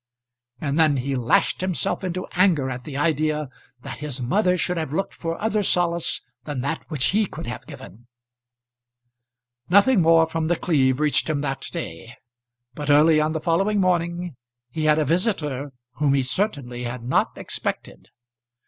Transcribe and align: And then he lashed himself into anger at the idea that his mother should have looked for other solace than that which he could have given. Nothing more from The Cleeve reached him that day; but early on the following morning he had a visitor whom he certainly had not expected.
And 0.59 0.79
then 0.79 0.97
he 0.97 1.15
lashed 1.15 1.61
himself 1.61 2.03
into 2.03 2.25
anger 2.31 2.71
at 2.71 2.85
the 2.85 2.97
idea 2.97 3.49
that 3.81 3.99
his 3.99 4.19
mother 4.19 4.57
should 4.57 4.77
have 4.77 4.91
looked 4.91 5.13
for 5.13 5.39
other 5.39 5.61
solace 5.61 6.21
than 6.45 6.61
that 6.61 6.89
which 6.89 7.09
he 7.09 7.27
could 7.27 7.45
have 7.45 7.67
given. 7.67 8.07
Nothing 9.69 10.01
more 10.01 10.25
from 10.25 10.47
The 10.47 10.55
Cleeve 10.55 10.99
reached 10.99 11.29
him 11.29 11.41
that 11.41 11.65
day; 11.71 12.15
but 12.73 12.89
early 12.89 13.21
on 13.21 13.33
the 13.33 13.39
following 13.39 13.79
morning 13.79 14.35
he 14.71 14.85
had 14.85 14.97
a 14.97 15.05
visitor 15.05 15.71
whom 15.97 16.15
he 16.15 16.23
certainly 16.23 16.85
had 16.85 17.03
not 17.03 17.37
expected. 17.37 18.07